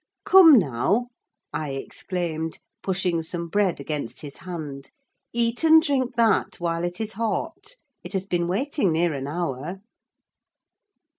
"Come 0.25 0.57
now," 0.57 1.09
I 1.53 1.73
exclaimed, 1.73 2.57
pushing 2.81 3.21
some 3.21 3.49
bread 3.49 3.79
against 3.79 4.21
his 4.21 4.37
hand, 4.37 4.89
"eat 5.31 5.63
and 5.63 5.79
drink 5.79 6.15
that, 6.15 6.55
while 6.59 6.83
it 6.83 6.99
is 6.99 7.11
hot: 7.11 7.75
it 8.03 8.13
has 8.13 8.25
been 8.25 8.47
waiting 8.47 8.91
near 8.93 9.13
an 9.13 9.27
hour." 9.27 9.79